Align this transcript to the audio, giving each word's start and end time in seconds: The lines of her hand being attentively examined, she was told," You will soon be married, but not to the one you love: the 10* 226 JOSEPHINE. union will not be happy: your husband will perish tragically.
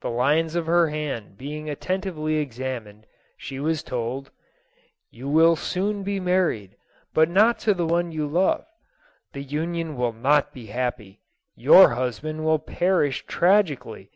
The 0.00 0.10
lines 0.10 0.56
of 0.56 0.66
her 0.66 0.88
hand 0.88 1.38
being 1.38 1.70
attentively 1.70 2.38
examined, 2.38 3.06
she 3.36 3.60
was 3.60 3.84
told," 3.84 4.32
You 5.12 5.28
will 5.28 5.54
soon 5.54 6.02
be 6.02 6.18
married, 6.18 6.74
but 7.14 7.28
not 7.30 7.60
to 7.60 7.72
the 7.74 7.86
one 7.86 8.10
you 8.10 8.26
love: 8.26 8.66
the 9.32 9.44
10* 9.44 9.48
226 9.50 9.52
JOSEPHINE. 9.52 9.58
union 9.74 9.96
will 9.96 10.12
not 10.12 10.52
be 10.52 10.66
happy: 10.72 11.20
your 11.54 11.90
husband 11.90 12.44
will 12.44 12.58
perish 12.58 13.24
tragically. 13.28 14.10